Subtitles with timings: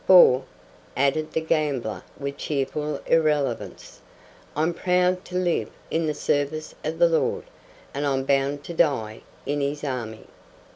[0.07, 0.41] For,"
[0.97, 4.01] added the gambler, with cheerful irrelevance,
[4.55, 7.43] "'I'm proud to live in the service of the Lord,
[7.93, 10.25] And I'm bound to die in His army.'"